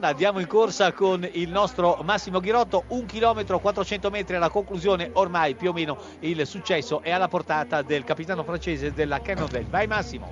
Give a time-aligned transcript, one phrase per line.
[0.00, 5.56] Andiamo in corsa con il nostro Massimo Ghirotto, un chilometro 400 metri alla conclusione, ormai
[5.56, 9.66] più o meno il successo è alla portata del capitano francese della Cannondale.
[9.68, 10.30] Vai Massimo!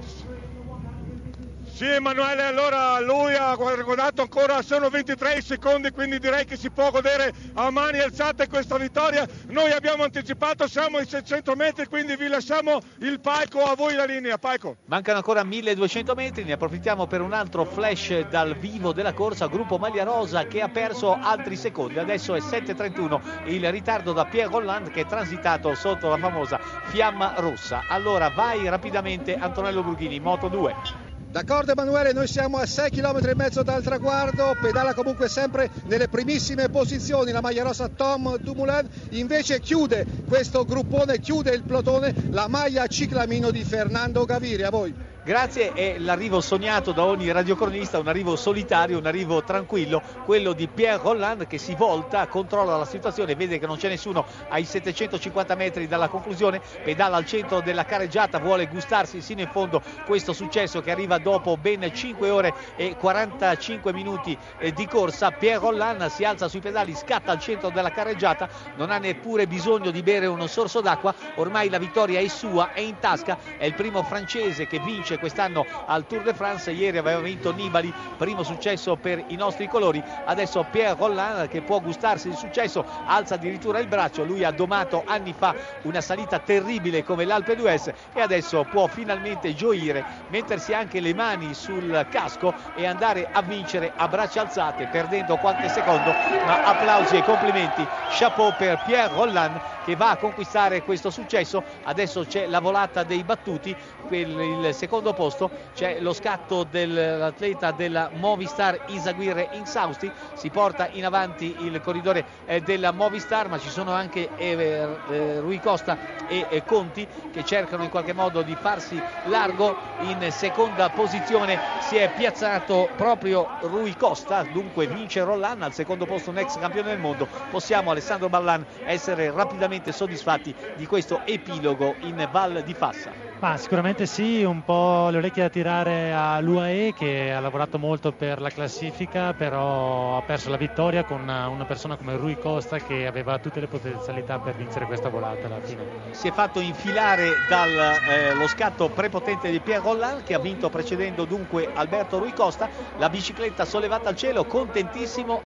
[1.77, 6.91] Sì Emanuele, allora lui ha guardato ancora, sono 23 secondi, quindi direi che si può
[6.91, 9.29] godere a mani alzate questa vittoria.
[9.49, 14.07] Noi abbiamo anticipato, siamo ai 600 metri, quindi vi lasciamo il palco, a voi la
[14.07, 14.39] linea.
[14.39, 14.77] Paico.
[14.87, 19.77] Mancano ancora 1200 metri, ne approfittiamo per un altro flash dal vivo della corsa, gruppo
[19.77, 24.91] Maglia Rosa che ha perso altri secondi, adesso è 7.31 il ritardo da Pierre Rolland
[24.91, 27.83] che è transitato sotto la famosa fiamma rossa.
[27.91, 31.06] Allora vai rapidamente Antonello Burghini, Moto 2.
[31.37, 36.09] D'accordo Emanuele, noi siamo a 6 km e mezzo dal traguardo, pedala comunque sempre nelle
[36.09, 42.49] primissime posizioni la maglia rossa Tom Dumoulin, invece chiude questo gruppone, chiude il plotone la
[42.49, 45.16] maglia ciclamino di Fernando Gaviri, a voi.
[45.27, 50.69] Grazie, è l'arrivo sognato da ogni radiocronista, un arrivo solitario, un arrivo tranquillo, quello di
[50.69, 55.57] Pierre Rolland che si volta, controlla la situazione, vede che non c'è nessuno ai 750
[55.57, 60.81] metri dalla conclusione, pedala al centro della careggiata, vuole gustarsi sino in fondo questo successo
[60.81, 65.33] che arriva dopo ben 5 ore e 45 minuti eh, di corsa.
[65.33, 69.91] Pierre Rolland si alza sui pedali, scatta al centro della careggiata, non ha neppure bisogno
[69.91, 73.75] di bere un sorso d'acqua, ormai la vittoria è sua, è in tasca, è il
[73.75, 78.43] primo francese che vince vince quest'anno al Tour de France, ieri aveva vinto Nibali, primo
[78.43, 83.79] successo per i nostri colori, adesso Pierre Rolland che può gustarsi di successo, alza addirittura
[83.79, 88.65] il braccio, lui ha domato anni fa una salita terribile come l'Alpe d'Huez e adesso
[88.65, 94.43] può finalmente gioire, mettersi anche le mani sul casco e andare a vincere a braccia
[94.43, 96.11] alzate, perdendo qualche secondo,
[96.47, 102.25] ma applausi e complimenti, chapeau per Pierre Rolland che va a conquistare questo successo, adesso
[102.27, 103.75] c'è la volata dei battuti,
[104.11, 111.05] il secondo secondo posto c'è lo scatto dell'atleta della Movistar Isaguirre Insausti, si porta in
[111.05, 116.65] avanti il corridore eh, della Movistar ma ci sono anche eh, eh, Rui Costa e
[116.67, 119.77] Conti che cercano in qualche modo di farsi largo.
[120.01, 126.31] In seconda posizione si è piazzato proprio Rui Costa dunque vince Rollan al secondo posto
[126.31, 127.29] un ex campione del mondo.
[127.51, 134.07] Possiamo Alessandro Ballan essere rapidamente soddisfatti di questo epilogo in Val di Fassa Ma sicuramente
[134.07, 139.35] sì, un po' le orecchie da tirare all'UAE che ha lavorato molto per la classifica,
[139.35, 143.67] però ha perso la vittoria con una, persona come Rui Costa che aveva tutte le
[143.67, 145.85] potenzialità per vincere questa volata alla fine.
[146.13, 151.27] Si è fatto infilare dallo eh, scatto prepotente di Pierre Rolland che ha vinto precedendo
[151.27, 155.35] dunque Alberto Rui Costa, la bicicletta sollevata al cielo, contentissimo